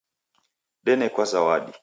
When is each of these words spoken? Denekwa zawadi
Denekwa 0.85 1.23
zawadi 1.31 1.73